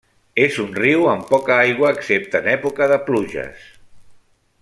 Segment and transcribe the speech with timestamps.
[0.43, 3.71] És un riu amb poca aigua excepte en època de pluges.